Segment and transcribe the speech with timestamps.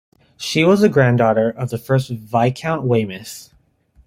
[0.35, 3.53] She was the granddaughter of the first Viscount Weymouth.